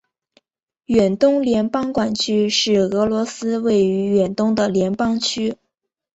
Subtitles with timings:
[0.85, 5.55] 远东联邦管区是俄罗斯位于远东的联邦区。